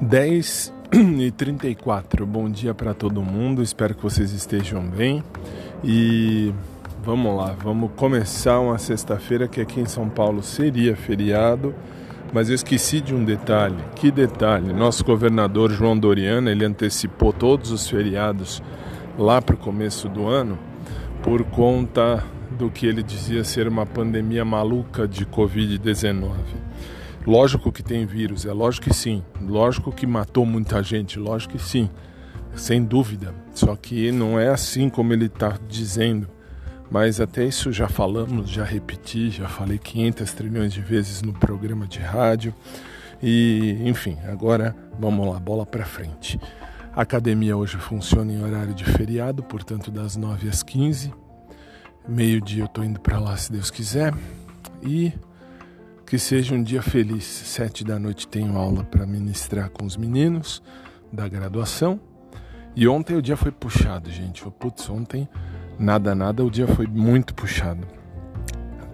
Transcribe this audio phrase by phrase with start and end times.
[0.00, 0.74] 10
[1.18, 2.26] e 34.
[2.26, 3.62] Bom dia para todo mundo.
[3.62, 5.22] Espero que vocês estejam bem.
[5.82, 6.52] E
[7.02, 11.74] vamos lá, vamos começar uma sexta-feira que aqui em São Paulo seria feriado,
[12.32, 13.76] mas eu esqueci de um detalhe.
[13.94, 14.72] Que detalhe?
[14.72, 18.62] Nosso governador João Doriana, ele antecipou todos os feriados
[19.18, 20.58] lá para o começo do ano
[21.22, 26.30] por conta do que ele dizia ser uma pandemia maluca de Covid-19.
[27.26, 29.22] Lógico que tem vírus, é lógico que sim.
[29.40, 31.90] Lógico que matou muita gente, lógico que sim.
[32.54, 33.34] Sem dúvida.
[33.52, 36.28] Só que não é assim como ele está dizendo.
[36.88, 41.84] Mas até isso já falamos, já repeti, já falei 500 trilhões de vezes no programa
[41.84, 42.54] de rádio.
[43.20, 46.38] E, enfim, agora vamos lá, bola para frente.
[46.94, 51.12] A academia hoje funciona em horário de feriado, portanto, das 9 às 15.
[52.06, 54.14] Meio-dia eu estou indo para lá se Deus quiser.
[54.80, 55.12] E
[56.06, 57.24] que seja um dia feliz.
[57.24, 60.62] Sete da noite tenho aula para ministrar com os meninos
[61.12, 62.00] da graduação.
[62.76, 64.44] E ontem o dia foi puxado, gente.
[64.58, 65.28] Putz, ontem
[65.78, 67.86] nada, nada, o dia foi muito puxado.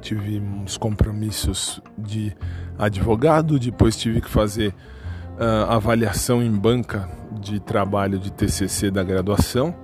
[0.01, 2.35] Tive uns compromissos de
[2.79, 4.75] advogado, depois tive que fazer
[5.39, 7.09] uh, avaliação em banca
[7.41, 9.75] de trabalho de TCC da graduação.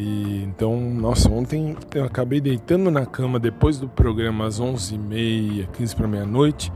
[0.00, 5.94] E então, nossa, ontem eu acabei deitando na cama depois do programa às 11h30, 15
[5.94, 6.72] para meia-noite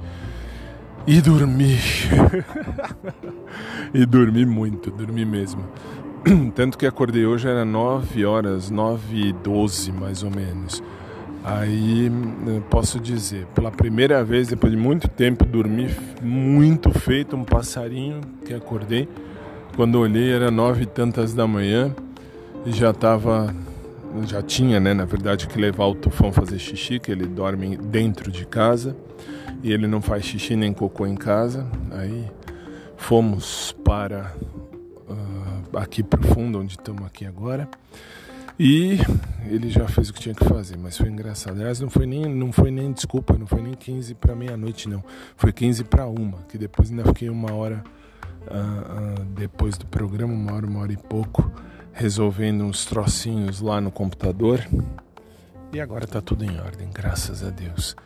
[1.06, 1.78] e dormi.
[3.94, 5.64] e dormi muito, dormi mesmo.
[6.54, 10.82] Tanto que acordei hoje era 9 horas, 9 e 12 mais ou menos.
[11.42, 12.12] Aí
[12.68, 15.88] posso dizer, pela primeira vez depois de muito tempo dormi
[16.22, 19.08] muito feito um passarinho que acordei.
[19.76, 21.94] Quando olhei era nove e tantas da manhã
[22.66, 23.54] já estava
[24.22, 28.30] já tinha, né, na verdade, que levar o tufão fazer xixi, que ele dorme dentro
[28.30, 28.96] de casa
[29.62, 31.66] e ele não faz xixi nem cocô em casa.
[31.90, 32.30] Aí
[32.96, 34.32] fomos para
[35.08, 37.68] uh, aqui para o fundo, onde estamos aqui agora.
[38.58, 38.98] E
[39.46, 41.56] ele já fez o que tinha que fazer, mas foi engraçado.
[41.56, 45.02] Aliás, não foi nem, não foi nem desculpa, não foi nem 15 para meia-noite, não.
[45.36, 47.82] Foi 15 para uma, que depois ainda fiquei uma hora
[48.46, 51.50] uh, uh, depois do programa, uma hora, uma hora e pouco
[51.94, 54.66] resolvendo uns trocinhos lá no computador.
[55.72, 57.96] E agora tá tudo em ordem, graças a Deus.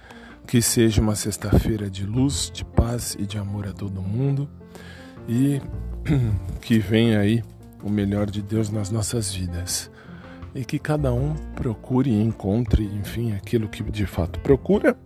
[0.47, 4.49] Que seja uma sexta-feira de luz, de paz e de amor a todo mundo.
[5.27, 5.61] E
[6.61, 7.43] que venha aí
[7.83, 9.91] o melhor de Deus nas nossas vidas.
[10.55, 14.97] E que cada um procure e encontre, enfim, aquilo que de fato procura.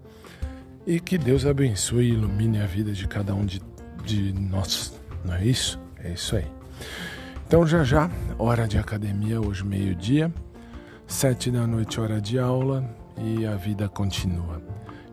[0.86, 3.60] E que Deus abençoe e ilumine a vida de cada um de,
[4.04, 4.92] de nós.
[5.24, 5.80] Não é isso?
[6.02, 6.61] É isso aí.
[7.52, 10.32] Então já já, hora de academia, hoje meio-dia,
[11.06, 12.82] sete da noite, hora de aula
[13.18, 14.62] e a vida continua.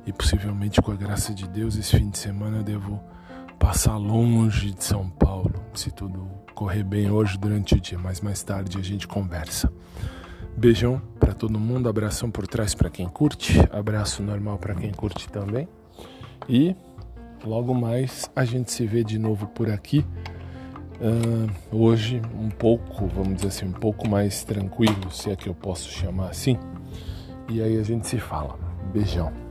[0.06, 3.04] E possivelmente com a graça de Deus, esse fim de semana eu devo
[3.60, 8.42] passar longe de São Paulo, se tudo correr bem hoje durante o dia, mas mais
[8.42, 9.70] tarde a gente conversa.
[10.56, 15.28] Beijão para todo mundo, abração por trás para quem curte, abraço normal para quem curte
[15.28, 15.68] também.
[16.48, 16.74] E
[17.44, 20.06] logo mais a gente se vê de novo por aqui
[21.02, 25.56] Uh, hoje um pouco, vamos dizer assim, um pouco mais tranquilo, se é que eu
[25.56, 26.58] posso chamar assim.
[27.50, 28.58] E aí a gente se fala.
[28.94, 29.49] Beijão.